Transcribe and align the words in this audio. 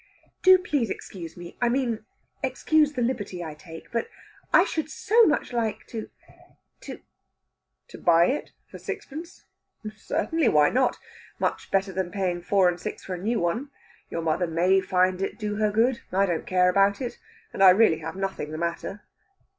"Do 0.41 0.57
please 0.57 0.89
excuse 0.89 1.37
me 1.37 1.55
I 1.61 1.69
mean, 1.69 2.03
excuse 2.41 2.93
the 2.93 3.03
liberty 3.03 3.43
I 3.43 3.53
take 3.53 3.91
but 3.91 4.07
I 4.51 4.63
should 4.63 4.89
so 4.89 5.27
much 5.27 5.53
like 5.53 5.85
to 5.89 6.09
to...." 6.79 7.01
"To 7.89 7.97
buy 7.99 8.25
it 8.25 8.51
for 8.65 8.79
sixpence? 8.79 9.45
Certainly. 9.95 10.49
Why 10.49 10.71
not? 10.71 10.97
Much 11.37 11.69
better 11.69 11.93
than 11.93 12.09
paying 12.09 12.41
four 12.41 12.67
and 12.67 12.79
six 12.79 13.03
for 13.05 13.13
a 13.13 13.17
new 13.21 13.39
one. 13.39 13.69
Your 14.09 14.23
mother 14.23 14.47
may 14.47 14.81
find 14.81 15.21
it 15.21 15.37
do 15.37 15.57
her 15.57 15.69
good. 15.69 16.01
I 16.11 16.25
don't 16.25 16.47
care 16.47 16.67
about 16.69 16.99
it, 16.99 17.19
and 17.53 17.61
I 17.63 17.69
really 17.69 17.99
have 17.99 18.15
nothing 18.15 18.49
the 18.49 18.57
matter." 18.57 19.03